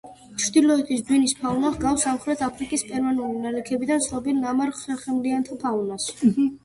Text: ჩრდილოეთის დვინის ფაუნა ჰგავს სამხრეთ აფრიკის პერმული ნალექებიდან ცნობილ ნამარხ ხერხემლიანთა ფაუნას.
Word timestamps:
ჩრდილოეთის 0.43 1.03
დვინის 1.09 1.35
ფაუნა 1.41 1.71
ჰგავს 1.75 2.05
სამხრეთ 2.07 2.41
აფრიკის 2.47 2.85
პერმული 2.87 3.29
ნალექებიდან 3.45 4.01
ცნობილ 4.07 4.41
ნამარხ 4.47 4.81
ხერხემლიანთა 4.87 5.63
ფაუნას. 5.67 6.09